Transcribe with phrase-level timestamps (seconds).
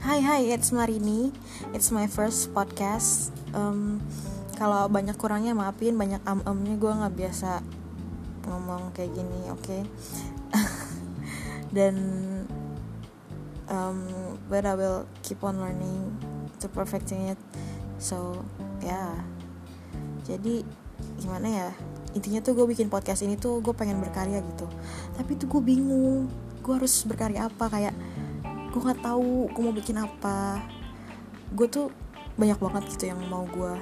[0.00, 1.28] Hai hai, it's Marini.
[1.76, 3.36] It's my first podcast.
[3.52, 4.00] Um,
[4.56, 7.60] kalau banyak kurangnya maafin, banyak am-amnya gue nggak biasa
[8.48, 9.60] ngomong kayak gini, oke?
[9.60, 9.84] Okay?
[11.76, 11.96] Dan
[13.68, 14.08] um,
[14.48, 16.16] but I will keep on learning
[16.64, 17.40] to perfecting it.
[18.00, 18.40] So
[18.80, 19.12] ya, yeah.
[20.24, 20.64] jadi
[21.20, 21.68] gimana ya?
[22.16, 24.64] Intinya tuh gue bikin podcast ini tuh gue pengen berkarya gitu.
[25.20, 26.32] Tapi tuh gue bingung,
[26.64, 27.92] gue harus berkarya apa kayak
[28.70, 30.62] gue nggak tahu gue mau bikin apa.
[31.54, 31.90] Gue tuh
[32.38, 33.74] banyak banget gitu yang mau gue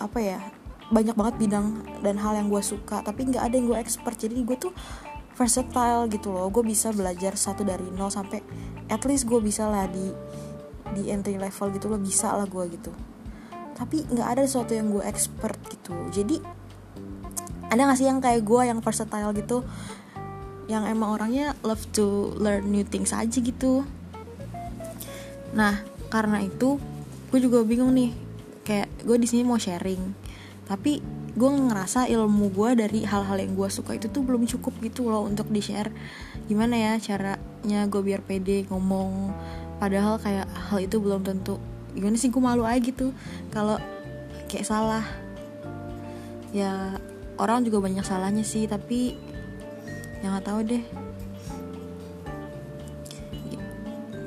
[0.00, 0.40] apa ya
[0.88, 4.16] banyak banget bidang dan hal yang gue suka tapi nggak ada yang gue expert.
[4.16, 4.72] Jadi gue tuh
[5.34, 6.46] versatile gitu loh.
[6.48, 8.40] Gue bisa belajar satu dari nol sampai
[8.88, 10.10] at least gue bisa lah di
[10.90, 12.90] di entry level gitu loh bisa lah gue gitu.
[13.74, 15.94] Tapi nggak ada sesuatu yang gue expert gitu.
[16.10, 16.60] Jadi
[17.70, 19.62] ada gak sih yang kayak gue yang versatile gitu
[20.70, 23.82] yang emang orangnya love to learn new things aja gitu.
[25.50, 25.82] Nah
[26.14, 26.78] karena itu
[27.34, 28.14] gue juga bingung nih.
[28.62, 30.30] Kayak gue di sini mau sharing
[30.70, 31.02] tapi
[31.34, 35.26] gue ngerasa ilmu gue dari hal-hal yang gue suka itu tuh belum cukup gitu loh
[35.26, 35.90] untuk di share
[36.46, 39.34] gimana ya caranya gue biar pede ngomong
[39.82, 41.58] padahal kayak hal itu belum tentu.
[41.96, 43.10] Gimana sih gue malu aja gitu
[43.50, 43.82] kalau
[44.46, 45.02] kayak salah.
[46.54, 47.00] Ya
[47.40, 49.16] orang juga banyak salahnya sih tapi
[50.20, 50.84] yang nggak tahu deh.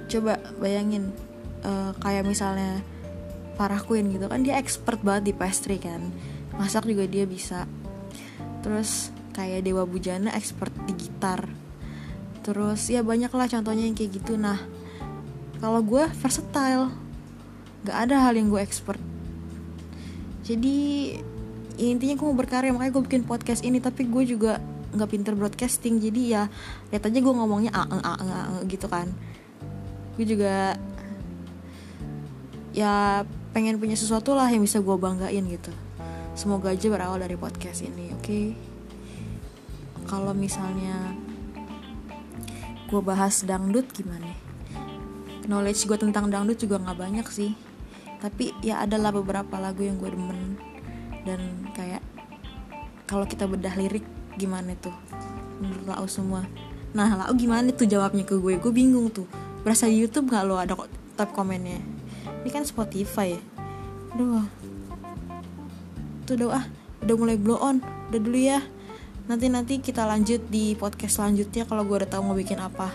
[0.09, 1.09] Coba bayangin
[1.65, 2.81] uh, kayak misalnya
[3.53, 6.09] Farah Queen gitu kan dia expert banget di pastry kan.
[6.57, 7.65] Masak juga dia bisa.
[8.61, 11.49] Terus kayak Dewa Bujana expert di gitar.
[12.45, 14.37] Terus ya banyak lah contohnya yang kayak gitu.
[14.37, 14.57] Nah
[15.61, 16.93] kalau gue versatile.
[17.83, 18.99] Gak ada hal yang gue expert.
[20.47, 21.11] Jadi
[21.75, 23.83] intinya gue mau berkarya makanya gue bikin podcast ini.
[23.83, 24.59] Tapi gue juga
[24.93, 26.43] nggak pinter broadcasting jadi ya
[26.93, 29.09] lihat aja gue ngomongnya a a a a gitu kan.
[30.15, 30.77] Gue juga
[32.73, 35.73] ya pengen punya sesuatu lah yang bisa gue banggain gitu.
[36.33, 38.25] Semoga aja berawal dari podcast ini oke?
[38.25, 38.47] Okay?
[40.13, 41.15] kalau misalnya
[42.85, 44.29] gue bahas dangdut gimana?
[45.49, 47.57] Knowledge gue tentang dangdut juga nggak banyak sih.
[48.21, 50.55] Tapi ya adalah beberapa lagu yang gue demen.
[51.25, 52.05] Dan kayak
[53.09, 54.05] kalau kita bedah lirik
[54.37, 54.93] gimana tuh?
[55.61, 56.41] Menurut Lau semua.
[56.93, 58.57] Nah Lau gimana tuh jawabnya ke gue?
[58.57, 59.27] Gue bingung tuh.
[59.63, 60.75] Berasa di YouTube gak lo ada
[61.15, 61.79] tab komennya?
[62.43, 63.41] Ini kan Spotify ya?
[64.13, 64.45] Aduh
[66.23, 66.65] tuh doa ah
[67.03, 67.83] udah mulai blow on.
[68.11, 68.63] Udah dulu ya.
[69.27, 72.91] Nanti nanti kita lanjut di podcast selanjutnya kalau gue udah tahu mau bikin apa.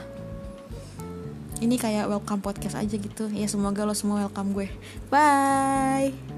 [1.59, 3.29] Ini kayak welcome podcast aja gitu.
[3.33, 4.69] Ya semoga lo semua welcome gue.
[5.13, 6.38] Bye